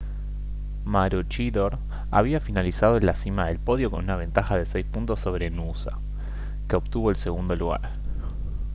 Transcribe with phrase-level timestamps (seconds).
[0.83, 1.77] maroochydore
[2.09, 5.99] había finalizado en la cima del podio con una ventaja de seis puntos sobre noosa
[6.67, 7.81] que obtuvo el segundo lugar